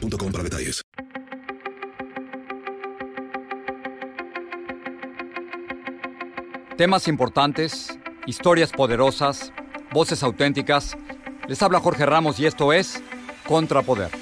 para 0.00 0.42
detalles. 0.42 0.82
Temas 6.76 7.06
importantes, 7.06 7.98
historias 8.26 8.72
poderosas, 8.72 9.52
voces 9.92 10.22
auténticas. 10.22 10.96
Les 11.46 11.62
habla 11.62 11.80
Jorge 11.80 12.06
Ramos 12.06 12.40
y 12.40 12.46
esto 12.46 12.72
es 12.72 13.02
Contrapoder. 13.46 14.21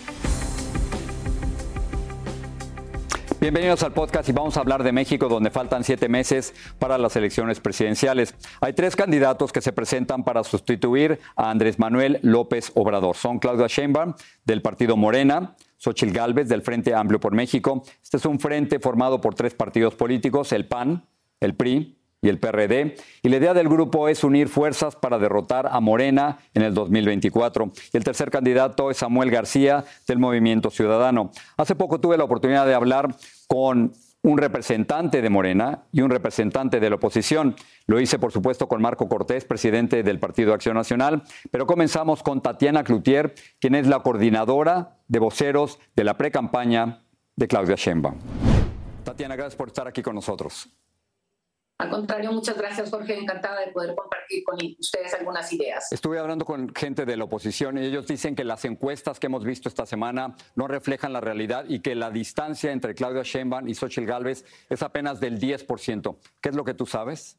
Bienvenidos 3.40 3.82
al 3.84 3.94
podcast 3.94 4.28
y 4.28 4.32
vamos 4.32 4.58
a 4.58 4.60
hablar 4.60 4.82
de 4.82 4.92
México 4.92 5.26
donde 5.26 5.50
faltan 5.50 5.82
siete 5.82 6.10
meses 6.10 6.52
para 6.78 6.98
las 6.98 7.16
elecciones 7.16 7.58
presidenciales. 7.58 8.34
Hay 8.60 8.74
tres 8.74 8.96
candidatos 8.96 9.50
que 9.50 9.62
se 9.62 9.72
presentan 9.72 10.24
para 10.24 10.44
sustituir 10.44 11.20
a 11.36 11.50
Andrés 11.50 11.78
Manuel 11.78 12.18
López 12.20 12.70
Obrador. 12.74 13.16
Son 13.16 13.38
Claudia 13.38 13.66
Sheinbaum 13.66 14.12
del 14.44 14.60
partido 14.60 14.98
Morena, 14.98 15.56
Xochil 15.78 16.12
Gálvez 16.12 16.50
del 16.50 16.60
Frente 16.60 16.94
Amplio 16.94 17.18
por 17.18 17.32
México. 17.32 17.82
Este 18.02 18.18
es 18.18 18.26
un 18.26 18.38
frente 18.38 18.78
formado 18.78 19.22
por 19.22 19.34
tres 19.34 19.54
partidos 19.54 19.94
políticos, 19.94 20.52
el 20.52 20.68
PAN, 20.68 21.08
el 21.40 21.54
PRI 21.54 21.99
y 22.22 22.28
el 22.28 22.38
PRD. 22.38 22.96
Y 23.22 23.28
la 23.28 23.36
idea 23.36 23.54
del 23.54 23.68
grupo 23.68 24.08
es 24.08 24.24
unir 24.24 24.48
fuerzas 24.48 24.96
para 24.96 25.18
derrotar 25.18 25.68
a 25.70 25.80
Morena 25.80 26.38
en 26.54 26.62
el 26.62 26.74
2024. 26.74 27.72
Y 27.92 27.96
el 27.96 28.04
tercer 28.04 28.30
candidato 28.30 28.90
es 28.90 28.98
Samuel 28.98 29.30
García 29.30 29.84
del 30.06 30.18
Movimiento 30.18 30.70
Ciudadano. 30.70 31.30
Hace 31.56 31.74
poco 31.74 32.00
tuve 32.00 32.18
la 32.18 32.24
oportunidad 32.24 32.66
de 32.66 32.74
hablar 32.74 33.14
con 33.46 33.92
un 34.22 34.36
representante 34.36 35.22
de 35.22 35.30
Morena 35.30 35.84
y 35.92 36.02
un 36.02 36.10
representante 36.10 36.78
de 36.78 36.90
la 36.90 36.96
oposición. 36.96 37.56
Lo 37.86 38.00
hice, 38.00 38.18
por 38.18 38.32
supuesto, 38.32 38.68
con 38.68 38.82
Marco 38.82 39.08
Cortés, 39.08 39.46
presidente 39.46 40.02
del 40.02 40.18
Partido 40.18 40.52
Acción 40.52 40.74
Nacional, 40.74 41.22
pero 41.50 41.66
comenzamos 41.66 42.22
con 42.22 42.42
Tatiana 42.42 42.84
Cloutier, 42.84 43.34
quien 43.58 43.74
es 43.74 43.86
la 43.86 44.00
coordinadora 44.00 44.98
de 45.08 45.18
voceros 45.18 45.78
de 45.96 46.04
la 46.04 46.18
pre-campaña 46.18 47.02
de 47.36 47.48
Claudia 47.48 47.76
Sheinbaum. 47.76 48.16
Tatiana, 49.04 49.36
gracias 49.36 49.56
por 49.56 49.68
estar 49.68 49.88
aquí 49.88 50.02
con 50.02 50.14
nosotros. 50.14 50.68
Al 51.80 51.88
contrario, 51.88 52.30
muchas 52.30 52.58
gracias, 52.58 52.90
Jorge. 52.90 53.18
Encantada 53.18 53.58
de 53.60 53.72
poder 53.72 53.94
compartir 53.94 54.44
con 54.44 54.58
ustedes 54.78 55.14
algunas 55.14 55.50
ideas. 55.50 55.90
Estuve 55.90 56.18
hablando 56.18 56.44
con 56.44 56.74
gente 56.74 57.06
de 57.06 57.16
la 57.16 57.24
oposición 57.24 57.78
y 57.78 57.86
ellos 57.86 58.06
dicen 58.06 58.36
que 58.36 58.44
las 58.44 58.66
encuestas 58.66 59.18
que 59.18 59.28
hemos 59.28 59.44
visto 59.44 59.66
esta 59.66 59.86
semana 59.86 60.36
no 60.56 60.68
reflejan 60.68 61.14
la 61.14 61.22
realidad 61.22 61.64
y 61.66 61.80
que 61.80 61.94
la 61.94 62.10
distancia 62.10 62.70
entre 62.70 62.94
Claudia 62.94 63.22
Sheinbaum 63.22 63.66
y 63.66 63.74
Xochitl 63.74 64.06
Gálvez 64.06 64.44
es 64.68 64.82
apenas 64.82 65.20
del 65.20 65.40
10%. 65.40 66.18
¿Qué 66.42 66.50
es 66.50 66.54
lo 66.54 66.64
que 66.64 66.74
tú 66.74 66.84
sabes? 66.84 67.38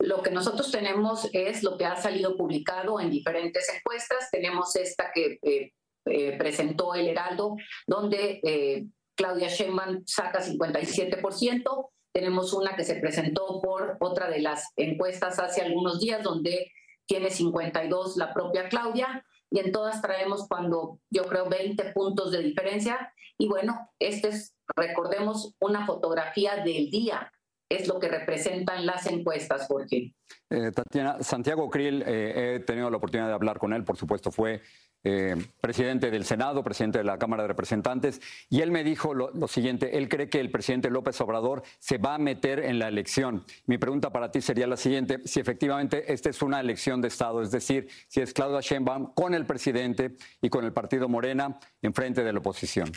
Lo 0.00 0.22
que 0.22 0.30
nosotros 0.30 0.70
tenemos 0.70 1.30
es 1.32 1.62
lo 1.62 1.78
que 1.78 1.86
ha 1.86 1.96
salido 1.96 2.36
publicado 2.36 3.00
en 3.00 3.08
diferentes 3.08 3.72
encuestas. 3.74 4.30
Tenemos 4.30 4.76
esta 4.76 5.12
que 5.14 5.38
eh, 5.40 5.72
eh, 6.04 6.36
presentó 6.36 6.94
el 6.94 7.08
Heraldo, 7.08 7.56
donde 7.86 8.38
eh, 8.44 8.86
Claudia 9.16 9.48
Sheinbaum 9.48 10.02
saca 10.04 10.44
57%. 10.44 11.88
Tenemos 12.18 12.52
una 12.52 12.74
que 12.74 12.82
se 12.82 12.96
presentó 12.96 13.60
por 13.62 13.96
otra 14.00 14.28
de 14.28 14.40
las 14.40 14.72
encuestas 14.74 15.38
hace 15.38 15.62
algunos 15.62 16.00
días, 16.00 16.20
donde 16.20 16.72
tiene 17.06 17.30
52 17.30 18.16
la 18.16 18.34
propia 18.34 18.68
Claudia, 18.68 19.24
y 19.50 19.60
en 19.60 19.70
todas 19.70 20.02
traemos 20.02 20.48
cuando 20.48 20.98
yo 21.10 21.28
creo 21.28 21.48
20 21.48 21.92
puntos 21.92 22.32
de 22.32 22.42
diferencia. 22.42 23.14
Y 23.38 23.46
bueno, 23.46 23.92
este 24.00 24.30
es, 24.30 24.56
recordemos, 24.74 25.54
una 25.60 25.86
fotografía 25.86 26.56
del 26.56 26.90
día, 26.90 27.32
es 27.68 27.86
lo 27.86 27.98
que 27.98 28.08
representan 28.08 28.86
las 28.86 29.06
encuestas, 29.06 29.66
Jorge. 29.66 30.14
Eh, 30.50 30.72
Tatiana, 30.74 31.22
Santiago 31.22 31.68
Krill, 31.68 32.02
eh, 32.06 32.56
he 32.56 32.60
tenido 32.60 32.90
la 32.90 32.96
oportunidad 32.96 33.28
de 33.28 33.34
hablar 33.34 33.58
con 33.58 33.72
él, 33.72 33.84
por 33.84 33.96
supuesto, 33.96 34.30
fue 34.30 34.62
eh, 35.04 35.36
presidente 35.60 36.10
del 36.10 36.24
Senado, 36.24 36.64
presidente 36.64 36.98
de 36.98 37.04
la 37.04 37.18
Cámara 37.18 37.42
de 37.42 37.48
Representantes, 37.48 38.20
y 38.48 38.62
él 38.62 38.70
me 38.70 38.82
dijo 38.84 39.12
lo, 39.12 39.46
siguiente, 39.46 39.98
él 39.98 40.08
cree 40.08 40.30
que 40.30 40.40
el 40.40 40.50
presidente 40.50 40.90
López 40.90 41.20
Obrador 41.20 41.62
se 41.78 41.98
va 41.98 42.14
a 42.14 42.18
meter 42.18 42.60
en 42.60 42.78
la 42.78 42.88
elección. 42.88 43.44
Mi 43.66 43.76
pregunta 43.76 44.10
para 44.10 44.30
ti 44.30 44.40
sería 44.40 44.66
la 44.66 44.76
siguiente, 44.76 45.20
si 45.24 45.38
efectivamente 45.38 46.12
esta 46.12 46.30
es 46.30 46.40
una 46.40 46.60
elección 46.60 47.02
de 47.02 47.08
Estado, 47.08 47.42
es 47.42 47.50
decir, 47.50 47.88
si 48.08 48.20
es 48.20 48.32
Claudia 48.32 48.60
Sheinbaum 48.60 49.12
con 49.14 49.34
el 49.34 49.44
presidente 49.44 50.16
y 50.40 50.48
con 50.48 50.64
el 50.64 50.72
partido 50.72 51.08
Morena 51.08 51.58
en 51.82 51.92
frente 51.92 52.24
de 52.24 52.32
la 52.32 52.38
oposición. 52.38 52.90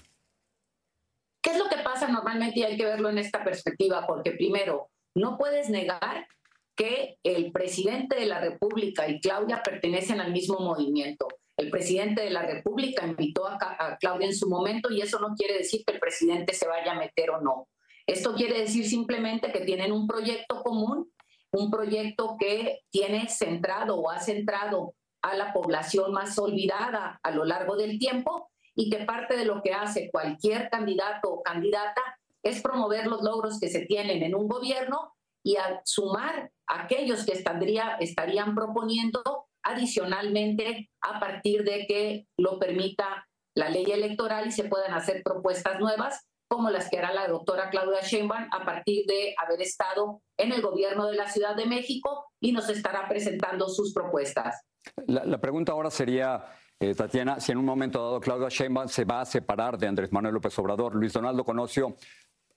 ¿Qué 1.42 1.52
es 1.52 1.58
lo 1.58 1.68
que 1.70 1.78
pasa 1.78 2.01
normalmente 2.12 2.66
hay 2.66 2.78
que 2.78 2.86
verlo 2.86 3.10
en 3.10 3.18
esta 3.18 3.44
perspectiva? 3.44 4.06
Porque 4.06 4.32
primero, 4.32 4.90
no 5.16 5.38
puedes 5.38 5.70
negar 5.70 6.28
que 6.76 7.18
el 7.24 7.52
presidente 7.52 8.16
de 8.16 8.26
la 8.26 8.40
República 8.40 9.08
y 9.08 9.20
Claudia 9.20 9.62
pertenecen 9.64 10.22
al 10.22 10.32
mismo 10.32 10.60
movimiento. 10.60 11.28
El 11.58 11.70
presidente 11.70 12.24
de 12.24 12.32
la 12.32 12.44
República 12.44 13.06
invitó 13.06 13.46
a, 13.48 13.98
Claudia 14.00 14.28
en 14.28 14.36
su 14.36 14.50
momento 14.50 14.92
y 14.92 15.02
eso 15.02 15.20
no 15.20 15.36
quiere 15.36 15.58
decir 15.58 15.84
que 15.86 15.94
el 15.94 16.00
presidente 16.00 16.54
se 16.54 16.68
vaya 16.68 16.94
a 16.94 17.00
meter 17.00 17.30
o 17.32 17.42
no. 17.42 17.68
Esto 18.08 18.34
quiere 18.34 18.60
decir 18.60 18.88
simplemente 18.88 19.52
que 19.52 19.62
tienen 19.62 19.92
un 19.92 20.08
proyecto 20.08 20.64
común, 20.64 21.12
un 21.52 21.70
proyecto 21.70 22.36
que 22.40 22.82
tiene 22.90 23.28
centrado 23.30 23.98
o 23.98 24.10
ha 24.10 24.20
centrado 24.20 24.96
a 25.22 25.36
la 25.36 25.54
población 25.54 26.12
más 26.12 26.40
olvidada 26.40 27.20
a 27.22 27.32
lo 27.32 27.46
largo 27.46 27.76
del 27.76 28.00
tiempo 28.00 28.51
y 28.76 28.90
que 28.90 29.06
parte 29.06 29.36
de 29.36 29.46
lo 29.46 29.62
que 29.62 29.74
hace 29.74 30.10
cualquier 30.12 30.70
candidato 30.70 31.30
o 31.32 31.44
candidata 31.44 32.02
es 32.44 32.62
promover 32.62 33.08
los 33.08 33.22
logros 33.22 33.60
que 33.60 33.70
se 33.70 33.86
tienen 33.86 34.24
en 34.24 34.36
un 34.36 34.48
gobierno 34.48 35.14
y 35.44 35.58
a 35.58 35.82
sumar 35.86 36.52
aquellos 36.68 37.26
que 37.26 37.34
estarían 37.34 38.56
proponiendo 38.56 39.22
adicionalmente 39.64 40.90
a 41.02 41.20
partir 41.20 41.64
de 41.64 41.86
que 41.88 42.28
lo 42.38 42.60
permita 42.60 43.28
la 43.56 43.70
ley 43.70 43.92
electoral 43.92 44.48
y 44.48 44.52
se 44.52 44.64
puedan 44.64 44.94
hacer 44.94 45.22
propuestas 45.24 45.80
nuevas 45.80 46.26
como 46.52 46.70
las 46.70 46.90
que 46.90 46.98
hará 46.98 47.14
la 47.14 47.30
doctora 47.30 47.70
Claudia 47.70 48.02
Sheinbaum 48.02 48.50
a 48.52 48.66
partir 48.66 49.06
de 49.06 49.34
haber 49.38 49.62
estado 49.62 50.22
en 50.38 50.52
el 50.52 50.62
gobierno 50.62 51.08
de 51.08 51.16
la 51.16 51.30
Ciudad 51.30 51.56
de 51.56 51.66
México 51.66 52.26
y 52.42 52.52
nos 52.52 52.68
estará 52.68 53.08
presentando 53.08 53.70
sus 53.70 53.94
propuestas. 53.94 54.62
La, 55.08 55.40
pregunta 55.40 55.72
ahora 55.72 55.90
sería, 55.90 56.44
eh, 56.82 56.96
Tatiana, 56.96 57.40
si 57.40 57.52
en 57.52 57.60
un 57.60 57.66
momento 57.66 58.04
dado 58.04 58.20
Claudia 58.20 58.50
Sheinbaum 58.50 58.88
se 58.88 59.06
va 59.06 59.22
a 59.22 59.26
separar 59.26 59.78
de 59.78 59.88
Andrés 59.88 60.12
Manuel 60.12 60.34
López 60.34 60.58
Obrador. 60.58 60.96
Luis 60.96 61.14
Donaldo 61.14 61.46
conoció 61.46 61.96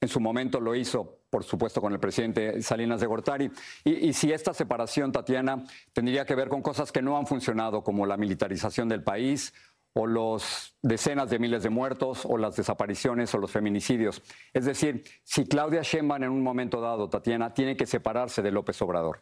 en 0.01 0.09
su 0.09 0.19
momento 0.19 0.61
lo 0.61 0.75
hizo, 0.75 1.21
por 1.31 1.45
supuesto, 1.45 1.81
con 1.81 1.93
el 1.93 2.01
presidente 2.01 2.63
Salinas 2.63 3.01
de 3.01 3.07
Gortari. 3.07 3.51
Y, 3.85 4.13
si 4.13 4.33
esta 4.33 4.55
separación, 4.55 5.13
Tatiana, 5.13 5.65
tendría 5.93 6.25
que 6.25 6.35
ver 6.35 6.49
con 6.49 6.63
cosas 6.63 6.91
que 6.91 7.03
no 7.03 7.17
han 7.17 7.27
funcionado, 7.27 7.83
como 7.83 8.07
la 8.07 8.17
militarización 8.17 8.89
del 8.89 9.03
país 9.03 9.53
o 9.95 10.07
los 10.07 10.75
decenas 10.83 11.31
de 11.31 11.39
miles 11.39 11.63
de 11.63 11.71
muertos 11.71 12.25
o 12.25 12.37
las 12.37 12.57
desapariciones 12.57 13.35
o 13.35 13.39
los 13.39 13.51
feminicidios. 13.51 14.23
Es 14.53 14.65
decir, 14.65 15.05
si 15.23 15.47
Claudia 15.47 15.83
Sheinbaum 15.83 16.25
en 16.25 16.31
un 16.31 16.43
momento 16.43 16.81
dado, 16.81 17.09
Tatiana, 17.09 17.55
tiene 17.55 17.77
que 17.77 17.87
separarse 17.87 18.43
de 18.43 18.51
López 18.51 18.81
Obrador. 18.83 19.21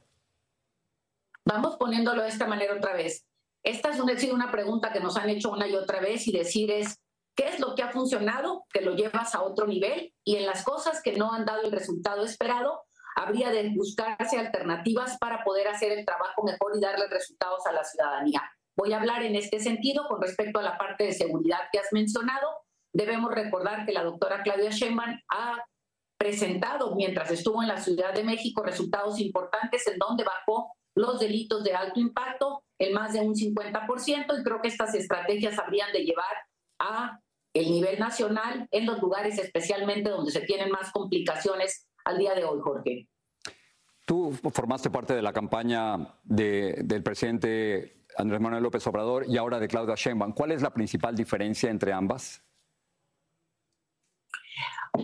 Vamos 1.44 1.76
poniéndolo 1.76 2.22
de 2.22 2.28
esta 2.28 2.46
manera 2.46 2.75
otra 2.75 2.94
vez. 2.94 3.26
Esta 3.62 3.91
es 3.91 4.00
una, 4.00 4.14
una 4.32 4.50
pregunta 4.50 4.93
que 4.93 5.00
nos 5.00 5.17
han 5.17 5.31
hecho 5.31 5.50
una 5.50 5.69
y 5.69 5.75
otra 5.75 6.00
vez 6.00 6.26
y 6.26 6.32
decir 6.32 6.70
es, 6.70 6.99
¿qué 7.37 7.49
es 7.49 7.61
lo 7.61 7.75
que 7.75 7.82
ha 7.82 7.93
funcionado? 7.93 8.64
Que 8.73 8.81
lo 8.81 8.94
llevas 8.94 9.35
a 9.35 9.43
otro 9.43 9.67
nivel 9.67 10.12
y 10.25 10.37
en 10.37 10.47
las 10.47 10.64
cosas 10.64 11.00
que 11.03 11.12
no 11.12 11.32
han 11.32 11.44
dado 11.44 11.62
el 11.62 11.73
resultado 11.73 12.25
esperado, 12.25 12.82
habría 13.14 13.50
de 13.50 13.70
buscarse 13.75 14.38
alternativas 14.38 15.17
para 15.19 15.44
poder 15.44 15.69
hacer 15.69 15.93
el 15.93 16.05
trabajo 16.05 16.43
mejor 16.43 16.73
y 16.76 16.81
darle 16.81 17.06
resultados 17.09 17.67
a 17.67 17.73
la 17.73 17.85
ciudadanía. 17.85 18.43
Voy 18.76 18.93
a 18.93 18.99
hablar 18.99 19.23
en 19.23 19.37
este 19.37 19.61
sentido 19.61 20.06
con 20.09 20.20
respecto 20.20 20.59
a 20.59 20.62
la 20.62 20.79
parte 20.79 21.05
de 21.05 21.12
seguridad 21.12 21.61
que 21.70 21.79
has 21.79 21.93
mencionado. 21.93 22.49
Debemos 22.93 23.32
recordar 23.32 23.85
que 23.87 23.93
la 23.93 24.03
doctora 24.03 24.43
Claudia 24.43 24.70
Sheinbaum 24.70 25.19
ha 25.29 25.62
presentado, 26.17 26.94
mientras 26.94 27.31
estuvo 27.31 27.62
en 27.62 27.69
la 27.69 27.79
Ciudad 27.79 28.14
de 28.14 28.25
México, 28.25 28.62
resultados 28.62 29.19
importantes 29.20 29.87
en 29.88 29.99
donde 29.99 30.25
bajó 30.25 30.73
los 30.94 31.21
delitos 31.21 31.65
de 31.65 31.75
alto 31.75 32.00
impacto 32.00 32.65
en 32.79 32.93
más 32.93 33.12
de 33.12 33.21
un 33.21 33.35
50% 33.35 34.41
y 34.41 34.43
creo 34.43 34.61
que 34.61 34.69
estas 34.69 34.94
estrategias 34.94 35.59
habrían 35.59 35.93
de 35.93 36.05
llevar 36.05 36.35
a 36.79 37.21
el 37.55 37.71
nivel 37.71 37.99
nacional 37.99 38.67
en 38.71 38.87
los 38.87 39.00
lugares 39.00 39.39
especialmente 39.39 40.11
donde 40.11 40.31
se 40.31 40.41
tienen 40.41 40.71
más 40.71 40.91
complicaciones 40.91 41.87
al 42.05 42.19
día 42.19 42.35
de 42.35 42.44
hoy, 42.44 42.61
Jorge. 42.62 43.09
Tú 44.06 44.33
formaste 44.53 44.91
parte 44.91 45.15
de 45.15 45.23
la 45.23 45.33
campaña 45.33 46.19
del 46.25 47.03
presidente 47.03 48.05
Andrés 48.17 48.41
Manuel 48.41 48.62
López 48.62 48.87
Obrador 48.87 49.25
y 49.29 49.37
ahora 49.37 49.61
de 49.61 49.69
Claudia 49.69 49.95
Sheinbaum. 49.97 50.33
¿Cuál 50.33 50.53
es 50.53 50.62
la 50.62 50.71
principal 50.71 51.15
diferencia 51.15 51.71
entre 51.71 51.93
ambas? 51.93 52.43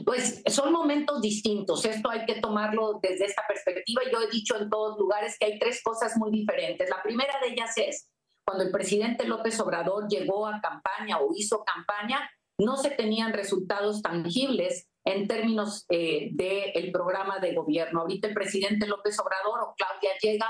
Pues 0.05 0.43
son 0.47 0.73
momentos 0.73 1.21
distintos, 1.23 1.85
esto 1.85 2.11
hay 2.11 2.27
que 2.27 2.41
tomarlo 2.41 3.01
desde 3.03 3.25
esta 3.25 3.43
perspectiva. 3.49 4.03
Yo 4.13 4.21
he 4.21 4.31
dicho 4.31 4.57
en 4.57 4.69
todos 4.69 4.99
lugares 4.99 5.37
que 5.39 5.47
hay 5.47 5.59
tres 5.59 5.83
cosas 5.83 6.17
muy 6.17 6.31
diferentes. 6.31 6.91
La 6.91 7.03
primera 7.03 7.35
de 7.41 7.53
ellas 7.53 7.73
es 7.77 8.11
cuando 8.45 8.65
el 8.65 8.71
presidente 8.71 9.27
López 9.27 9.59
Obrador 9.61 10.09
llegó 10.09 10.47
a 10.47 10.61
campaña 10.61 11.19
o 11.19 11.31
hizo 11.35 11.65
campaña, 11.65 12.31
no 12.59 12.77
se 12.77 12.91
tenían 12.91 13.33
resultados 13.33 14.03
tangibles 14.03 14.89
en 15.05 15.27
términos 15.27 15.87
eh, 15.89 16.31
del 16.33 16.93
programa 16.93 17.39
de 17.39 17.55
gobierno. 17.55 18.01
Ahorita 18.01 18.29
el 18.29 18.35
presidente 18.35 18.87
López 18.87 19.19
Obrador 19.19 19.61
o 19.61 19.75
Claudia 19.75 20.11
llega 20.21 20.49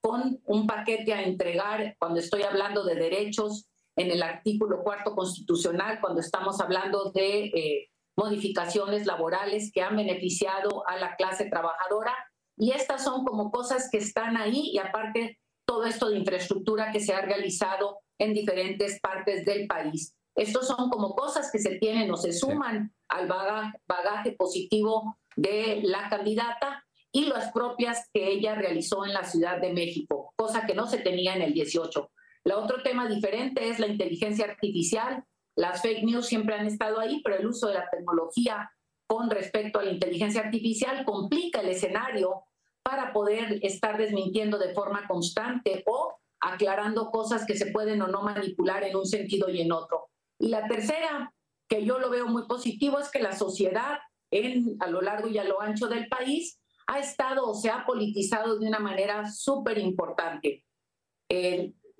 con 0.00 0.40
un 0.46 0.66
paquete 0.66 1.12
a 1.12 1.22
entregar 1.22 1.94
cuando 1.98 2.18
estoy 2.18 2.42
hablando 2.42 2.84
de 2.84 2.94
derechos 2.94 3.68
en 3.96 4.10
el 4.10 4.22
artículo 4.22 4.82
cuarto 4.82 5.14
constitucional, 5.14 6.00
cuando 6.00 6.20
estamos 6.20 6.60
hablando 6.60 7.12
de 7.12 7.44
eh, 7.46 7.90
modificaciones 8.16 9.06
laborales 9.06 9.70
que 9.72 9.82
han 9.82 9.96
beneficiado 9.96 10.86
a 10.88 10.96
la 10.96 11.16
clase 11.16 11.46
trabajadora. 11.46 12.14
Y 12.56 12.72
estas 12.72 13.04
son 13.04 13.24
como 13.24 13.50
cosas 13.50 13.88
que 13.90 13.98
están 13.98 14.36
ahí 14.36 14.70
y 14.72 14.78
aparte 14.78 15.38
todo 15.64 15.84
esto 15.84 16.10
de 16.10 16.18
infraestructura 16.18 16.90
que 16.92 17.00
se 17.00 17.14
ha 17.14 17.20
realizado 17.20 18.00
en 18.18 18.34
diferentes 18.34 19.00
partes 19.00 19.44
del 19.44 19.66
país. 19.66 20.14
Estos 20.34 20.66
son 20.66 20.90
como 20.90 21.14
cosas 21.14 21.50
que 21.50 21.58
se 21.58 21.76
tienen 21.76 22.10
o 22.10 22.16
se 22.16 22.32
suman 22.32 22.94
al 23.08 23.28
bagaje 23.86 24.32
positivo 24.32 25.18
de 25.36 25.80
la 25.82 26.08
candidata 26.08 26.84
y 27.12 27.26
las 27.26 27.52
propias 27.52 28.08
que 28.12 28.28
ella 28.28 28.54
realizó 28.54 29.04
en 29.04 29.12
la 29.12 29.24
Ciudad 29.24 29.60
de 29.60 29.72
México, 29.72 30.32
cosa 30.36 30.66
que 30.66 30.74
no 30.74 30.86
se 30.86 30.98
tenía 30.98 31.34
en 31.34 31.42
el 31.42 31.54
18. 31.54 32.10
El 32.44 32.52
otro 32.52 32.82
tema 32.82 33.08
diferente 33.08 33.68
es 33.68 33.78
la 33.78 33.88
inteligencia 33.88 34.46
artificial. 34.46 35.24
Las 35.56 35.82
fake 35.82 36.04
news 36.04 36.26
siempre 36.26 36.54
han 36.54 36.66
estado 36.66 37.00
ahí, 37.00 37.20
pero 37.22 37.36
el 37.36 37.46
uso 37.46 37.68
de 37.68 37.74
la 37.74 37.88
tecnología 37.90 38.70
con 39.06 39.28
respecto 39.28 39.78
a 39.80 39.84
la 39.84 39.90
inteligencia 39.90 40.40
artificial 40.40 41.04
complica 41.04 41.60
el 41.60 41.68
escenario 41.68 42.44
para 42.82 43.12
poder 43.12 43.58
estar 43.62 43.98
desmintiendo 43.98 44.58
de 44.58 44.72
forma 44.72 45.06
constante 45.06 45.82
o 45.86 46.14
aclarando 46.40 47.10
cosas 47.10 47.44
que 47.44 47.56
se 47.56 47.70
pueden 47.72 48.00
o 48.02 48.08
no 48.08 48.22
manipular 48.22 48.84
en 48.84 48.96
un 48.96 49.06
sentido 49.06 49.50
y 49.50 49.60
en 49.60 49.72
otro. 49.72 50.10
Y 50.38 50.48
la 50.48 50.66
tercera, 50.66 51.34
que 51.68 51.84
yo 51.84 51.98
lo 51.98 52.08
veo 52.08 52.26
muy 52.26 52.46
positivo, 52.46 52.98
es 52.98 53.10
que 53.10 53.20
la 53.20 53.36
sociedad 53.36 53.98
en, 54.30 54.76
a 54.80 54.86
lo 54.86 55.02
largo 55.02 55.28
y 55.28 55.38
a 55.38 55.44
lo 55.44 55.60
ancho 55.60 55.88
del 55.88 56.08
país 56.08 56.58
ha 56.86 56.98
estado 56.98 57.46
o 57.46 57.54
se 57.54 57.70
ha 57.70 57.84
politizado 57.84 58.58
de 58.58 58.66
una 58.66 58.78
manera 58.78 59.30
súper 59.30 59.78
importante. 59.78 60.64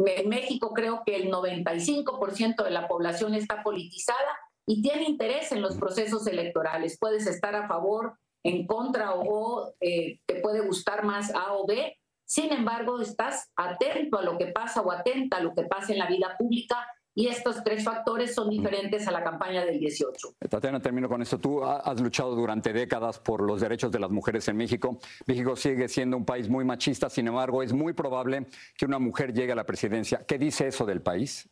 En 0.07 0.29
México 0.29 0.73
creo 0.75 1.03
que 1.05 1.17
el 1.17 1.31
95% 1.31 2.63
de 2.63 2.71
la 2.71 2.89
población 2.89 3.35
está 3.35 3.63
politizada 3.63 4.39
y 4.67 4.83
tiene 4.83 5.05
interés 5.05 5.53
en 5.53 5.63
los 5.63 5.77
procesos 5.77 6.27
electorales. 6.27 6.99
Puedes 6.99 7.27
estar 7.27 7.55
a 7.55 7.69
favor, 7.69 8.19
en 8.43 8.67
contra 8.67 9.15
o 9.15 9.75
eh, 9.81 10.21
te 10.27 10.37
puede 10.37 10.61
gustar 10.61 11.05
más 11.05 11.35
A 11.35 11.55
o 11.55 11.67
B. 11.67 11.97
Sin 12.25 12.53
embargo, 12.53 13.01
estás 13.01 13.51
atento 13.57 14.19
a 14.19 14.23
lo 14.23 14.39
que 14.39 14.47
pasa 14.47 14.81
o 14.81 14.93
atenta 14.93 15.39
a 15.39 15.43
lo 15.43 15.55
que 15.55 15.65
pasa 15.65 15.93
en 15.93 15.99
la 15.99 16.07
vida 16.07 16.37
pública 16.39 16.87
y 17.21 17.29
estos 17.29 17.63
tres 17.63 17.85
factores 17.85 18.35
son 18.35 18.49
diferentes 18.49 19.07
a 19.07 19.11
la 19.11 19.23
campaña 19.23 19.63
del 19.63 19.79
18. 19.79 20.37
Tatiana, 20.49 20.81
termino 20.81 21.07
con 21.07 21.21
esto. 21.21 21.39
Tú 21.39 21.63
has 21.63 22.01
luchado 22.01 22.35
durante 22.35 22.73
décadas 22.73 23.19
por 23.19 23.43
los 23.43 23.61
derechos 23.61 23.93
de 23.93 23.99
las 23.99 24.11
mujeres 24.11 24.49
en 24.49 24.57
México. 24.57 24.99
México 25.27 25.55
sigue 25.55 25.87
siendo 25.89 26.17
un 26.17 26.25
país 26.25 26.49
muy 26.49 26.65
machista, 26.65 27.11
sin 27.11 27.29
embargo, 27.29 27.63
es 27.63 27.75
muy 27.75 27.93
probable 27.93 28.47
que 28.75 28.87
una 28.87 28.99
mujer 28.99 29.35
llegue 29.35 29.53
a 29.53 29.55
la 29.55 29.67
presidencia. 29.67 30.25
¿Qué 30.27 30.39
dice 30.39 30.69
eso 30.69 30.87
del 30.87 31.03
país? 31.03 31.47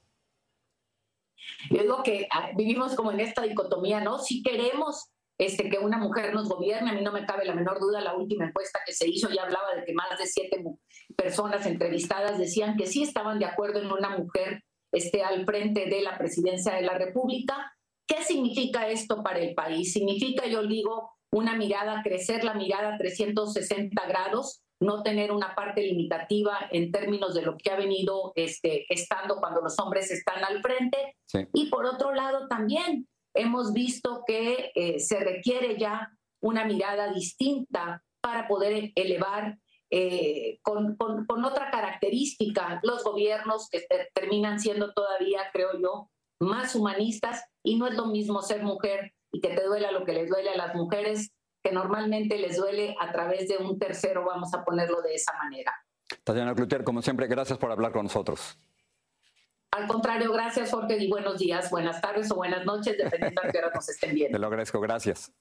Yo 1.70 1.82
digo 1.82 2.02
que 2.02 2.26
ah, 2.30 2.48
vivimos 2.56 2.94
como 2.94 3.12
en 3.12 3.20
esta 3.20 3.42
dicotomía, 3.42 4.00
¿no? 4.00 4.20
Si 4.20 4.42
queremos 4.42 5.10
este, 5.36 5.68
que 5.68 5.76
una 5.76 5.98
mujer 5.98 6.32
nos 6.32 6.48
gobierne, 6.48 6.92
a 6.92 6.94
mí 6.94 7.02
no 7.02 7.12
me 7.12 7.26
cabe 7.26 7.44
la 7.44 7.54
menor 7.54 7.78
duda, 7.78 8.00
la 8.00 8.14
última 8.14 8.46
encuesta 8.46 8.78
que 8.86 8.94
se 8.94 9.06
hizo 9.06 9.28
ya 9.28 9.42
hablaba 9.42 9.74
de 9.74 9.84
que 9.84 9.92
más 9.92 10.18
de 10.18 10.26
siete 10.26 10.64
personas 11.14 11.66
entrevistadas 11.66 12.38
decían 12.38 12.78
que 12.78 12.86
sí 12.86 13.02
estaban 13.02 13.38
de 13.38 13.44
acuerdo 13.44 13.80
en 13.80 13.92
una 13.92 14.16
mujer 14.16 14.64
esté 14.92 15.22
al 15.22 15.44
frente 15.44 15.86
de 15.86 16.02
la 16.02 16.16
presidencia 16.16 16.74
de 16.74 16.82
la 16.82 16.94
República. 16.94 17.72
¿Qué 18.06 18.22
significa 18.22 18.88
esto 18.88 19.22
para 19.22 19.38
el 19.38 19.54
país? 19.54 19.92
Significa, 19.92 20.46
yo 20.46 20.66
digo, 20.66 21.10
una 21.30 21.56
mirada, 21.56 22.02
crecer 22.02 22.44
la 22.44 22.54
mirada 22.54 22.94
a 22.94 22.98
360 22.98 24.06
grados, 24.06 24.62
no 24.80 25.02
tener 25.02 25.32
una 25.32 25.54
parte 25.54 25.82
limitativa 25.82 26.68
en 26.70 26.92
términos 26.92 27.34
de 27.34 27.42
lo 27.42 27.56
que 27.56 27.70
ha 27.70 27.76
venido 27.76 28.32
este, 28.34 28.86
estando 28.92 29.36
cuando 29.36 29.60
los 29.60 29.78
hombres 29.78 30.10
están 30.10 30.44
al 30.44 30.62
frente. 30.62 31.16
Y 31.52 31.68
por 31.68 31.84
otro 31.84 32.14
lado, 32.14 32.46
también 32.48 33.06
hemos 33.34 33.72
visto 33.72 34.22
que 34.26 34.70
eh, 34.74 35.00
se 35.00 35.20
requiere 35.20 35.78
ya 35.78 36.10
una 36.40 36.64
mirada 36.64 37.12
distinta 37.12 38.02
para 38.20 38.46
poder 38.46 38.92
elevar 38.94 39.58
eh, 39.90 40.60
con, 40.62 40.96
otra 41.44 41.70
característica, 41.70 42.80
los 42.82 43.04
gobiernos 43.04 43.68
que 43.70 43.86
terminan 44.14 44.60
siendo 44.60 44.92
todavía, 44.92 45.42
creo 45.52 45.78
yo, 45.80 46.10
más 46.40 46.74
humanistas 46.74 47.44
y 47.62 47.78
no 47.78 47.86
es 47.86 47.94
lo 47.94 48.06
mismo 48.06 48.42
ser 48.42 48.62
mujer 48.62 49.14
y 49.32 49.40
que 49.40 49.48
te 49.48 49.64
duela 49.64 49.90
lo 49.90 50.04
que 50.04 50.12
les 50.12 50.28
duele 50.28 50.50
a 50.50 50.56
las 50.56 50.74
mujeres, 50.74 51.32
que 51.62 51.72
normalmente 51.72 52.38
les 52.38 52.56
duele 52.56 52.96
a 53.00 53.12
través 53.12 53.48
de 53.48 53.56
un 53.58 53.78
tercero, 53.78 54.24
vamos 54.24 54.54
a 54.54 54.64
ponerlo 54.64 55.02
de 55.02 55.14
esa 55.14 55.32
manera. 55.42 55.72
Tatiana 56.24 56.54
Cluter, 56.54 56.84
como 56.84 57.02
siempre, 57.02 57.26
gracias 57.26 57.58
por 57.58 57.70
hablar 57.70 57.92
con 57.92 58.04
nosotros. 58.04 58.58
Al 59.70 59.86
contrario, 59.86 60.32
gracias 60.32 60.70
Jorge 60.70 60.96
y 60.96 61.08
buenos 61.08 61.38
días, 61.38 61.70
buenas 61.70 62.00
tardes 62.00 62.30
o 62.30 62.36
buenas 62.36 62.64
noches, 62.64 62.96
dependiendo 62.96 63.42
de 63.42 63.52
qué 63.52 63.58
hora 63.58 63.70
nos 63.74 63.88
estén 63.88 64.14
viendo. 64.14 64.36
Te 64.36 64.40
lo 64.40 64.46
agradezco, 64.46 64.80
gracias. 64.80 65.32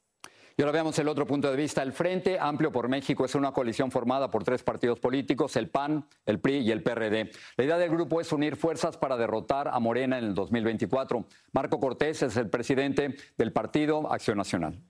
Y 0.59 0.63
ahora 0.63 0.71
veamos 0.71 0.97
el 0.97 1.07
otro 1.07 1.27
punto 1.27 1.51
de 1.51 1.55
vista. 1.55 1.83
El 1.83 1.93
Frente 1.93 2.39
Amplio 2.39 2.71
por 2.71 2.89
México 2.89 3.23
es 3.23 3.35
una 3.35 3.51
coalición 3.51 3.91
formada 3.91 4.31
por 4.31 4.43
tres 4.43 4.63
partidos 4.63 4.99
políticos, 4.99 5.55
el 5.55 5.69
PAN, 5.69 6.03
el 6.25 6.39
PRI 6.39 6.61
y 6.61 6.71
el 6.71 6.81
PRD. 6.81 7.29
La 7.57 7.63
idea 7.63 7.77
del 7.77 7.91
grupo 7.91 8.19
es 8.19 8.31
unir 8.31 8.55
fuerzas 8.55 8.97
para 8.97 9.17
derrotar 9.17 9.67
a 9.67 9.79
Morena 9.79 10.17
en 10.17 10.25
el 10.25 10.33
2024. 10.33 11.27
Marco 11.53 11.79
Cortés 11.79 12.23
es 12.23 12.37
el 12.37 12.49
presidente 12.49 13.15
del 13.37 13.53
partido 13.53 14.11
Acción 14.11 14.39
Nacional. 14.39 14.81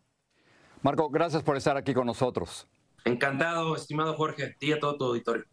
Marco, 0.83 1.09
gracias 1.09 1.43
por 1.43 1.57
estar 1.57 1.75
aquí 1.75 1.93
con 1.93 2.07
nosotros. 2.07 2.65
Encantado, 3.03 3.75
estimado 3.75 4.13
Jorge, 4.13 4.55
y 4.61 4.71
a 4.71 4.79
todo 4.79 4.95
tu 4.95 5.03
auditorio. 5.03 5.43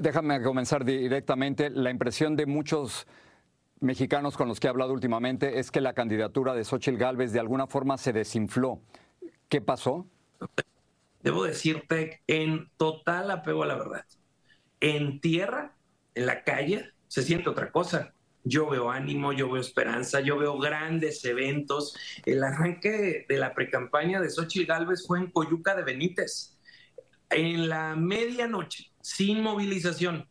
Déjame 0.00 0.40
comenzar 0.42 0.84
directamente. 0.84 1.70
La 1.70 1.90
impresión 1.90 2.36
de 2.36 2.46
muchos 2.46 3.08
mexicanos 3.80 4.36
con 4.36 4.46
los 4.46 4.60
que 4.60 4.68
he 4.68 4.70
hablado 4.70 4.92
últimamente 4.92 5.58
es 5.58 5.72
que 5.72 5.80
la 5.80 5.92
candidatura 5.92 6.54
de 6.54 6.62
Xochitl 6.62 6.98
Gálvez 6.98 7.32
de 7.32 7.40
alguna 7.40 7.66
forma 7.66 7.98
se 7.98 8.12
desinfló. 8.12 8.80
¿Qué 9.48 9.60
pasó? 9.60 10.06
Debo 11.22 11.44
decirte 11.44 12.22
en 12.26 12.70
total 12.76 13.30
apego 13.30 13.62
a 13.62 13.66
la 13.66 13.76
verdad. 13.76 14.04
En 14.80 15.20
tierra, 15.20 15.76
en 16.14 16.26
la 16.26 16.44
calle, 16.44 16.92
se 17.08 17.22
siente 17.22 17.48
otra 17.48 17.70
cosa. 17.70 18.12
Yo 18.44 18.68
veo 18.68 18.90
ánimo, 18.90 19.32
yo 19.32 19.50
veo 19.50 19.60
esperanza, 19.60 20.20
yo 20.20 20.38
veo 20.38 20.58
grandes 20.58 21.24
eventos. 21.24 21.96
El 22.24 22.44
arranque 22.44 23.26
de 23.28 23.38
la 23.38 23.54
precampaña 23.54 24.20
de 24.20 24.30
Xochitl 24.30 24.66
Galvez 24.66 25.04
fue 25.06 25.18
en 25.18 25.30
Coyuca 25.30 25.74
de 25.74 25.82
Benítez. 25.82 26.56
En 27.28 27.68
la 27.68 27.96
medianoche, 27.96 28.92
sin 29.00 29.42
movilización, 29.42 30.28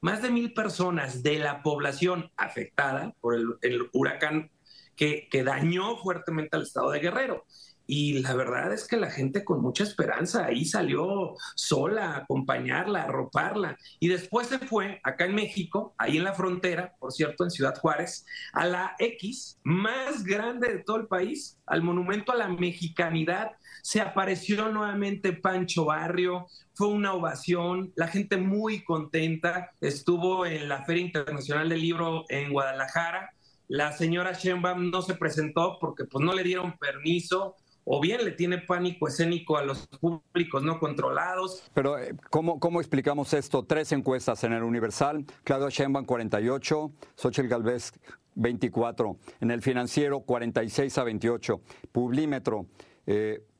más 0.00 0.22
de 0.22 0.30
mil 0.30 0.54
personas 0.54 1.24
de 1.24 1.38
la 1.38 1.62
población 1.62 2.30
afectada 2.36 3.12
por 3.20 3.34
el, 3.62 3.88
huracán 3.92 4.52
que, 4.94 5.28
que, 5.28 5.42
dañó 5.42 5.96
fuertemente 5.96 6.56
al 6.56 6.62
estado 6.62 6.92
de 6.92 7.00
Guerrero. 7.00 7.44
Y 7.86 8.18
la 8.20 8.34
verdad 8.34 8.72
es 8.72 8.86
que 8.86 8.96
la 8.96 9.10
gente 9.10 9.44
con 9.44 9.62
mucha 9.62 9.84
esperanza 9.84 10.44
ahí 10.44 10.64
salió 10.64 11.34
sola 11.54 12.12
a 12.12 12.16
acompañarla, 12.18 13.02
a 13.02 13.04
arroparla. 13.04 13.78
Y 14.00 14.08
después 14.08 14.48
se 14.48 14.58
fue 14.58 15.00
acá 15.04 15.26
en 15.26 15.34
México, 15.34 15.94
ahí 15.96 16.16
en 16.16 16.24
la 16.24 16.34
frontera, 16.34 16.94
por 16.98 17.12
cierto, 17.12 17.44
en 17.44 17.50
Ciudad 17.50 17.78
Juárez, 17.78 18.26
a 18.52 18.66
la 18.66 18.96
X 18.98 19.58
más 19.62 20.24
grande 20.24 20.68
de 20.72 20.78
todo 20.82 20.96
el 20.96 21.06
país, 21.06 21.58
al 21.66 21.82
monumento 21.82 22.32
a 22.32 22.36
la 22.36 22.48
mexicanidad. 22.48 23.52
Se 23.82 24.00
apareció 24.00 24.68
nuevamente 24.68 25.32
Pancho 25.32 25.84
Barrio, 25.84 26.48
fue 26.74 26.88
una 26.88 27.14
ovación, 27.14 27.92
la 27.94 28.08
gente 28.08 28.36
muy 28.36 28.82
contenta. 28.82 29.70
Estuvo 29.80 30.44
en 30.44 30.68
la 30.68 30.84
Feria 30.84 31.04
Internacional 31.04 31.68
del 31.68 31.80
Libro 31.80 32.24
en 32.28 32.52
Guadalajara. 32.52 33.30
La 33.68 33.92
señora 33.92 34.32
Sheinbaum 34.32 34.90
no 34.90 35.02
se 35.02 35.14
presentó 35.14 35.78
porque 35.80 36.04
pues 36.04 36.24
no 36.24 36.34
le 36.34 36.42
dieron 36.42 36.76
permiso 36.78 37.56
o 37.88 38.00
bien 38.00 38.24
le 38.24 38.32
tiene 38.32 38.58
pánico 38.58 39.06
escénico 39.06 39.56
a 39.56 39.62
los 39.62 39.86
públicos 39.86 40.62
no 40.62 40.78
controlados. 40.80 41.62
Pero, 41.72 41.98
eh, 41.98 42.14
¿cómo, 42.30 42.58
cómo 42.58 42.80
explicamos 42.80 43.32
esto? 43.32 43.64
Tres 43.64 43.92
encuestas 43.92 44.42
en 44.44 44.52
el 44.52 44.64
Universal, 44.64 45.24
Claudio 45.44 45.70
Sheinbaum 45.70 46.04
48, 46.04 46.92
Xochitl 47.14 47.48
Galvez 47.48 47.92
24, 48.34 49.16
en 49.40 49.50
el 49.52 49.62
Financiero 49.62 50.20
46 50.20 50.98
a 50.98 51.04
28, 51.04 51.60
Publímetro 51.92 52.66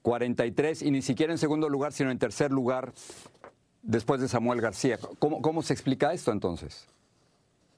43 0.03 0.83
eh, 0.83 0.89
y 0.89 0.91
ni 0.91 1.03
siquiera 1.03 1.33
en 1.33 1.39
segundo 1.39 1.69
lugar, 1.69 1.93
sino 1.93 2.11
en 2.11 2.19
tercer 2.19 2.51
lugar 2.51 2.93
después 3.83 4.21
de 4.21 4.27
Samuel 4.27 4.61
García. 4.61 4.99
¿Cómo, 5.21 5.41
cómo 5.41 5.63
se 5.63 5.73
explica 5.73 6.13
esto 6.13 6.33
entonces? 6.33 6.89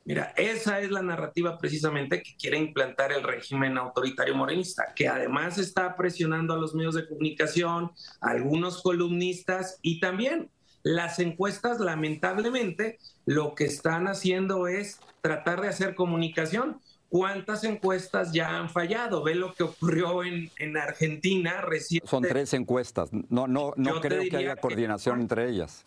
Mira, 0.08 0.32
esa 0.38 0.80
es 0.80 0.90
la 0.90 1.02
narrativa 1.02 1.58
precisamente 1.58 2.22
que 2.22 2.34
quiere 2.34 2.56
implantar 2.56 3.12
el 3.12 3.22
régimen 3.22 3.76
autoritario 3.76 4.34
morenista, 4.34 4.94
que 4.96 5.06
además 5.06 5.58
está 5.58 5.96
presionando 5.96 6.54
a 6.54 6.56
los 6.56 6.74
medios 6.74 6.94
de 6.94 7.06
comunicación, 7.06 7.92
a 8.22 8.30
algunos 8.30 8.80
columnistas 8.82 9.78
y 9.82 10.00
también 10.00 10.48
las 10.82 11.18
encuestas, 11.18 11.78
lamentablemente, 11.78 12.98
lo 13.26 13.54
que 13.54 13.66
están 13.66 14.08
haciendo 14.08 14.66
es 14.66 14.98
tratar 15.20 15.60
de 15.60 15.68
hacer 15.68 15.94
comunicación. 15.94 16.80
¿Cuántas 17.10 17.64
encuestas 17.64 18.32
ya 18.32 18.56
han 18.56 18.70
fallado? 18.70 19.22
Ve 19.22 19.34
lo 19.34 19.52
que 19.52 19.64
ocurrió 19.64 20.24
en, 20.24 20.50
en 20.58 20.78
Argentina 20.78 21.60
recién. 21.60 22.00
Son 22.06 22.22
tres 22.22 22.54
encuestas. 22.54 23.10
No, 23.12 23.46
no, 23.46 23.74
no 23.76 24.00
creo 24.00 24.22
que 24.22 24.38
haya 24.38 24.56
coordinación 24.56 25.20
entre 25.20 25.50
ellas. 25.50 25.84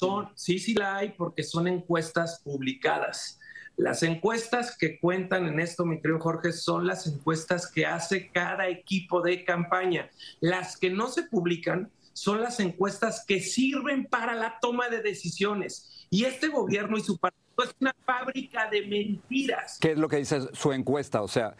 Son, 0.00 0.30
sí, 0.34 0.58
sí 0.58 0.72
la 0.72 0.96
hay 0.96 1.10
porque 1.10 1.42
son 1.42 1.68
encuestas 1.68 2.40
publicadas. 2.42 3.40
Las 3.76 4.02
encuestas 4.02 4.76
que 4.76 4.98
cuentan 5.00 5.46
en 5.46 5.60
esto, 5.60 5.84
mi 5.84 6.00
querido 6.00 6.20
Jorge, 6.20 6.52
son 6.52 6.86
las 6.86 7.06
encuestas 7.06 7.70
que 7.70 7.86
hace 7.86 8.30
cada 8.30 8.68
equipo 8.68 9.22
de 9.22 9.44
campaña. 9.44 10.10
Las 10.40 10.76
que 10.76 10.90
no 10.90 11.08
se 11.08 11.24
publican 11.24 11.90
son 12.12 12.40
las 12.40 12.60
encuestas 12.60 13.24
que 13.26 13.40
sirven 13.40 14.06
para 14.06 14.34
la 14.34 14.58
toma 14.60 14.88
de 14.88 15.00
decisiones. 15.00 16.06
Y 16.10 16.24
este 16.24 16.48
gobierno 16.48 16.98
y 16.98 17.00
su 17.00 17.16
partido 17.18 17.42
es 17.64 17.74
una 17.80 17.94
fábrica 18.04 18.68
de 18.70 18.86
mentiras. 18.86 19.78
¿Qué 19.80 19.92
es 19.92 19.98
lo 19.98 20.08
que 20.08 20.16
dice 20.16 20.40
su 20.52 20.72
encuesta? 20.72 21.22
O 21.22 21.28
sea, 21.28 21.56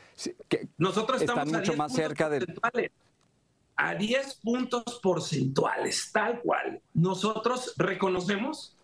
que 0.48 0.68
nosotros 0.76 1.20
estamos 1.22 1.46
mucho 1.46 1.74
más 1.74 1.92
cerca 1.92 2.28
de 2.28 2.46
a 3.76 3.94
10 3.94 4.34
puntos 4.36 5.00
porcentuales, 5.02 6.10
tal 6.12 6.40
cual. 6.40 6.80
Nosotros 6.94 7.74
reconocemos 7.76 8.76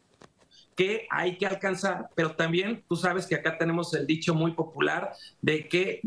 que 0.78 1.08
hay 1.10 1.36
que 1.36 1.44
alcanzar, 1.44 2.08
pero 2.14 2.36
también 2.36 2.84
tú 2.88 2.94
sabes 2.94 3.26
que 3.26 3.34
acá 3.34 3.58
tenemos 3.58 3.92
el 3.94 4.06
dicho 4.06 4.32
muy 4.32 4.52
popular 4.52 5.12
de 5.42 5.68
que 5.68 6.00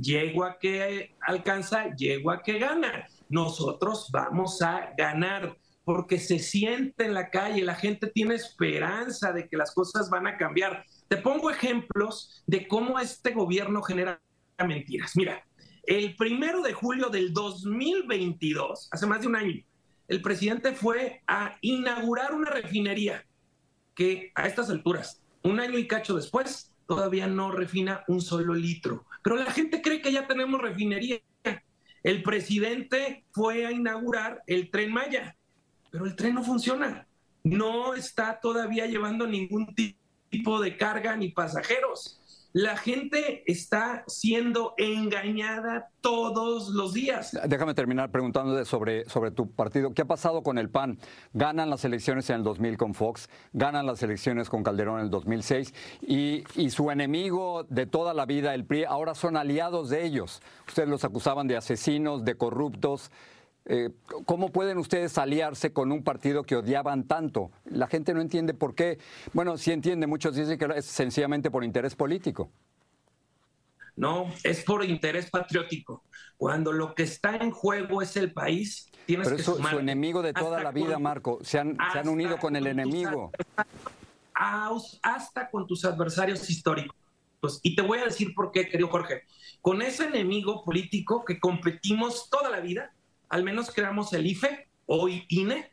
a 0.45 0.57
que 0.59 1.13
alcanza, 1.19 1.81
a 1.81 2.41
que 2.41 2.57
gana. 2.57 3.05
Nosotros 3.27 4.07
vamos 4.13 4.61
a 4.61 4.93
ganar 4.97 5.57
porque 5.83 6.19
se 6.19 6.39
siente 6.39 7.03
en 7.03 7.13
la 7.13 7.29
calle, 7.29 7.65
la 7.65 7.75
gente 7.75 8.07
tiene 8.07 8.35
esperanza 8.35 9.33
de 9.33 9.49
que 9.49 9.57
las 9.57 9.73
cosas 9.73 10.09
van 10.09 10.25
a 10.25 10.37
cambiar. 10.37 10.85
Te 11.09 11.17
pongo 11.17 11.51
ejemplos 11.51 12.41
de 12.47 12.65
cómo 12.65 12.97
este 12.97 13.31
gobierno 13.31 13.81
genera 13.81 14.21
mentiras. 14.65 15.17
Mira, 15.17 15.45
el 15.83 16.15
primero 16.15 16.61
de 16.61 16.71
julio 16.71 17.09
del 17.09 17.33
2022, 17.33 18.87
hace 18.89 19.05
más 19.05 19.19
de 19.19 19.27
un 19.27 19.35
año, 19.35 19.65
el 20.07 20.21
presidente 20.21 20.71
fue 20.71 21.23
a 21.27 21.57
inaugurar 21.59 22.33
una 22.33 22.51
refinería 22.51 23.25
que 24.01 24.31
a 24.33 24.47
estas 24.47 24.71
alturas, 24.71 25.21
un 25.43 25.59
año 25.59 25.77
y 25.77 25.85
cacho 25.85 26.15
después, 26.15 26.73
todavía 26.87 27.27
no 27.27 27.51
refina 27.51 28.03
un 28.07 28.19
solo 28.19 28.55
litro. 28.55 29.05
Pero 29.21 29.35
la 29.35 29.51
gente 29.51 29.79
cree 29.79 30.01
que 30.01 30.11
ya 30.11 30.25
tenemos 30.25 30.59
refinería. 30.59 31.19
El 32.01 32.23
presidente 32.23 33.25
fue 33.31 33.67
a 33.67 33.71
inaugurar 33.71 34.41
el 34.47 34.71
tren 34.71 34.91
Maya, 34.91 35.37
pero 35.91 36.05
el 36.05 36.15
tren 36.15 36.33
no 36.33 36.43
funciona. 36.43 37.05
No 37.43 37.93
está 37.93 38.39
todavía 38.39 38.87
llevando 38.87 39.27
ningún 39.27 39.71
tipo 40.31 40.59
de 40.59 40.77
carga 40.77 41.15
ni 41.15 41.29
pasajeros. 41.29 42.19
La 42.53 42.75
gente 42.75 43.43
está 43.49 44.03
siendo 44.07 44.73
engañada 44.77 45.89
todos 46.01 46.69
los 46.69 46.93
días. 46.93 47.37
Déjame 47.47 47.73
terminar 47.73 48.11
preguntándote 48.11 48.65
sobre, 48.65 49.05
sobre 49.05 49.31
tu 49.31 49.49
partido. 49.51 49.93
¿Qué 49.93 50.01
ha 50.01 50.05
pasado 50.05 50.43
con 50.43 50.57
el 50.57 50.69
PAN? 50.69 50.99
Ganan 51.33 51.69
las 51.69 51.85
elecciones 51.85 52.29
en 52.29 52.37
el 52.37 52.43
2000 52.43 52.77
con 52.77 52.93
Fox, 52.93 53.29
ganan 53.53 53.85
las 53.85 54.03
elecciones 54.03 54.49
con 54.49 54.63
Calderón 54.63 54.99
en 54.99 55.05
el 55.05 55.09
2006 55.09 55.73
y, 56.01 56.43
y 56.55 56.71
su 56.71 56.91
enemigo 56.91 57.65
de 57.69 57.85
toda 57.85 58.13
la 58.13 58.25
vida, 58.25 58.53
el 58.53 58.65
PRI, 58.65 58.83
ahora 58.83 59.15
son 59.15 59.37
aliados 59.37 59.89
de 59.89 60.03
ellos. 60.03 60.41
Ustedes 60.67 60.89
los 60.89 61.05
acusaban 61.05 61.47
de 61.47 61.55
asesinos, 61.55 62.25
de 62.25 62.35
corruptos. 62.35 63.11
Eh, 63.65 63.89
¿Cómo 64.25 64.51
pueden 64.51 64.77
ustedes 64.77 65.17
aliarse 65.17 65.71
con 65.71 65.91
un 65.91 66.03
partido 66.03 66.43
que 66.43 66.55
odiaban 66.55 67.03
tanto? 67.03 67.51
La 67.65 67.87
gente 67.87 68.13
no 68.13 68.21
entiende 68.21 68.53
por 68.53 68.73
qué. 68.73 68.97
Bueno, 69.33 69.57
sí 69.57 69.71
entiende, 69.71 70.07
muchos 70.07 70.35
dicen 70.35 70.57
que 70.57 70.67
es 70.75 70.85
sencillamente 70.85 71.51
por 71.51 71.63
interés 71.63 71.95
político. 71.95 72.49
No, 73.95 74.31
es 74.43 74.63
por 74.63 74.83
interés 74.83 75.29
patriótico. 75.29 76.03
Cuando 76.37 76.71
lo 76.71 76.95
que 76.95 77.03
está 77.03 77.35
en 77.35 77.51
juego 77.51 78.01
es 78.01 78.15
el 78.17 78.33
país, 78.33 78.89
tienes 79.05 79.27
Pero 79.27 79.37
que 79.37 79.43
su 79.43 79.79
enemigo 79.79 80.23
de 80.23 80.33
toda 80.33 80.63
la 80.63 80.71
vida, 80.71 80.97
Marco. 80.97 81.39
Se 81.43 81.59
han, 81.59 81.77
se 81.91 81.99
han 81.99 82.09
unido 82.09 82.39
con 82.39 82.55
el 82.55 82.65
enemigo. 82.65 83.31
Hasta 84.33 85.51
con 85.51 85.67
tus 85.67 85.85
adversarios 85.85 86.49
históricos. 86.49 86.95
Y 87.61 87.75
te 87.75 87.81
voy 87.81 87.99
a 87.99 88.05
decir 88.05 88.33
por 88.33 88.51
qué, 88.51 88.67
querido 88.67 88.89
Jorge. 88.89 89.23
Con 89.61 89.81
ese 89.81 90.05
enemigo 90.05 90.63
político 90.63 91.23
que 91.23 91.39
competimos 91.39 92.29
toda 92.29 92.49
la 92.49 92.59
vida, 92.59 92.91
al 93.31 93.43
menos 93.43 93.71
creamos 93.71 94.11
el 94.11 94.27
IFE, 94.27 94.67
hoy 94.85 95.25
INE, 95.29 95.71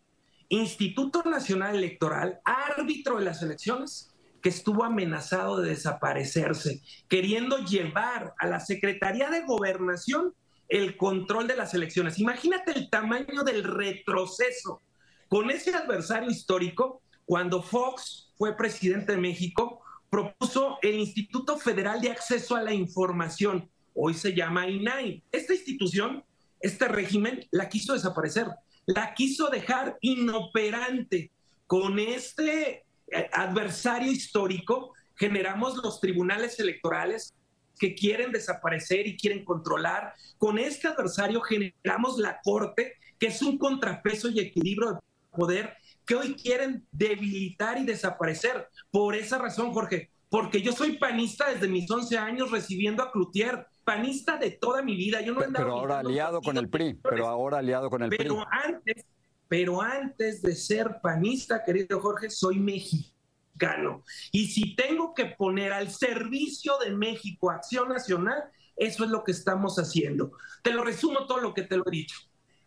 Instituto 0.49 1.25
Nacional 1.25 1.75
Electoral, 1.75 2.39
árbitro 2.45 3.19
de 3.19 3.25
las 3.25 3.43
elecciones, 3.43 4.15
que 4.41 4.49
estuvo 4.49 4.85
amenazado 4.85 5.61
de 5.61 5.71
desaparecerse, 5.71 6.81
queriendo 7.09 7.59
llevar 7.59 8.33
a 8.39 8.47
la 8.47 8.61
Secretaría 8.61 9.29
de 9.29 9.43
Gobernación 9.43 10.35
el 10.69 10.97
control 10.97 11.49
de 11.49 11.57
las 11.57 11.75
elecciones. 11.75 12.21
Imagínate 12.21 12.71
el 12.73 12.89
tamaño 12.91 13.43
del 13.43 13.65
retroceso. 13.65 14.81
Con 15.29 15.51
ese 15.51 15.75
adversario 15.75 16.31
histórico, 16.31 17.03
cuando 17.27 17.61
Fox 17.61 18.33
fue 18.39 18.57
presidente 18.57 19.13
de 19.17 19.21
México, 19.21 19.83
propuso 20.09 20.79
el 20.81 20.95
Instituto 20.95 21.59
Federal 21.59 22.01
de 22.01 22.13
Acceso 22.13 22.55
a 22.55 22.63
la 22.63 22.73
Información, 22.73 23.69
hoy 23.95 24.15
se 24.15 24.33
llama 24.33 24.69
INAI. 24.69 25.25
Esta 25.33 25.55
institución 25.55 26.23
este 26.61 26.89
régimen 26.89 27.47
la 27.51 27.69
quiso 27.69 27.93
desaparecer, 27.95 28.49
la 28.87 29.15
quiso 29.15 29.49
dejar 29.49 29.97
inoperante. 30.01 31.31
Con 31.67 31.99
este 31.99 32.85
eh, 33.07 33.31
adversario 33.33 34.11
histórico 34.11 34.95
generamos 35.17 35.77
los 35.77 36.01
tribunales 36.01 36.59
electorales 36.59 37.35
que 37.79 37.95
quieren 37.95 38.33
desaparecer 38.33 39.07
y 39.07 39.17
quieren 39.17 39.45
controlar. 39.45 40.15
Con 40.39 40.59
este 40.59 40.89
adversario 40.89 41.41
generamos 41.41 42.19
la 42.19 42.41
Corte, 42.43 42.95
que 43.19 43.29
es 43.29 43.43
un 43.43 43.59
contrapeso 43.59 44.29
y 44.29 44.41
equilibrio 44.41 44.95
de 44.95 45.01
poder 45.31 45.75
que 46.05 46.15
hoy 46.15 46.35
quieren 46.35 46.87
debilitar 46.91 47.79
y 47.79 47.85
desaparecer. 47.85 48.69
Por 48.91 49.15
esa 49.15 49.39
razón, 49.39 49.73
Jorge, 49.73 50.11
porque 50.31 50.63
yo 50.63 50.73
soy 50.73 50.99
panista 50.99 51.51
desde 51.51 51.69
mis 51.69 51.91
11 51.91 52.17
años 52.19 52.51
recibiendo 52.51 53.03
a 53.03 53.13
Cloutier, 53.13 53.67
panista 53.89 54.37
de 54.37 54.51
toda 54.51 54.83
mi 54.83 54.97
vida. 54.97 55.23
Yo 55.23 55.33
no 55.33 55.41
pero, 55.41 55.53
pero 55.55 55.79
ahora 55.79 56.01
aliado 56.01 56.43
con 56.43 56.59
el 56.59 56.69
PRI, 56.69 57.01
pero 57.03 57.27
ahora 57.27 57.59
aliado 57.59 57.89
con 57.89 58.03
el 58.03 58.11
pero 58.11 58.35
PRI. 58.35 58.45
Antes, 58.51 59.07
pero 59.49 59.81
antes 59.81 60.43
de 60.43 60.55
ser 60.55 60.99
panista, 61.03 61.65
querido 61.65 61.99
Jorge, 61.99 62.29
soy 62.29 62.59
mexicano. 62.59 64.05
Y 64.31 64.49
si 64.49 64.77
tengo 64.77 65.15
que 65.15 65.25
poner 65.25 65.73
al 65.73 65.91
servicio 65.91 66.75
de 66.85 66.91
México 66.91 67.51
Acción 67.51 67.89
Nacional, 67.89 68.45
eso 68.77 69.05
es 69.05 69.11
lo 69.11 69.25
que 69.25 69.33
estamos 69.33 69.79
haciendo. 69.79 70.33
Te 70.63 70.73
lo 70.73 70.85
resumo 70.85 71.27
todo 71.27 71.41
lo 71.41 71.55
que 71.55 71.63
te 71.63 71.79
lo 71.79 71.85
he 71.87 71.91
dicho. 71.91 72.19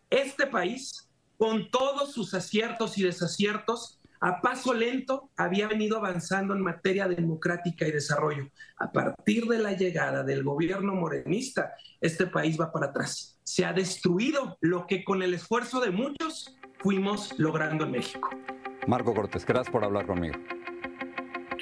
Este 0.10 0.48
país, 0.48 1.08
con 1.38 1.70
todos 1.70 2.14
sus 2.14 2.34
aciertos 2.34 2.98
y 2.98 3.04
desaciertos, 3.04 4.01
a 4.22 4.40
paso 4.40 4.74
lento 4.74 5.32
había 5.36 5.68
venido 5.68 5.98
avanzando 5.98 6.54
en 6.54 6.62
materia 6.62 7.08
democrática 7.08 7.88
y 7.88 7.92
desarrollo. 7.92 8.48
A 8.78 8.92
partir 8.92 9.46
de 9.46 9.58
la 9.58 9.74
llegada 9.74 10.24
del 10.24 10.44
gobierno 10.44 10.94
morenista, 10.94 11.74
este 12.00 12.28
país 12.28 12.60
va 12.60 12.72
para 12.72 12.88
atrás. 12.88 13.40
Se 13.44 13.66
ha 13.66 13.74
destruido 13.74 14.58
lo 14.62 14.86
que 14.86 15.04
con 15.04 15.24
el 15.24 15.34
esfuerzo 15.34 15.80
de 15.80 15.90
muchos 15.90 16.56
fuimos 16.78 17.34
logrando 17.40 17.86
en 17.86 17.92
México. 17.92 18.30
Marco 18.88 19.14
Cortés, 19.14 19.44
gracias 19.44 19.72
por 19.72 19.84
hablar 19.84 20.06
conmigo. 20.06 20.36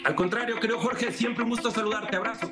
Al 0.04 0.16
contrario, 0.16 0.58
creo 0.60 0.80
Jorge, 0.80 1.12
siempre 1.13 1.44
un 1.44 1.51
gusto 1.51 1.72
saludarte. 1.72 2.18
Abrazo. 2.18 2.51